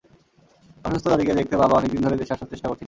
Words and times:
অসুস্থ 0.85 1.05
দাদিকে 1.07 1.33
দেখতে 1.39 1.55
বাবা 1.57 1.73
অনেক 1.75 1.89
দিন 1.93 2.01
ধরে 2.05 2.19
দেশে 2.21 2.33
আসার 2.33 2.49
চেষ্টা 2.51 2.67
করছিলেন। 2.67 2.79